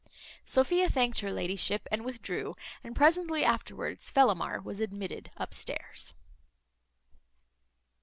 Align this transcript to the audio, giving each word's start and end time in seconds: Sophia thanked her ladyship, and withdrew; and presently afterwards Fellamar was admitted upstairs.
Sophia 0.45 0.89
thanked 0.89 1.19
her 1.19 1.31
ladyship, 1.31 1.87
and 1.91 2.03
withdrew; 2.03 2.55
and 2.83 2.95
presently 2.95 3.45
afterwards 3.45 4.09
Fellamar 4.09 4.59
was 4.59 4.79
admitted 4.79 5.29
upstairs. 5.37 6.15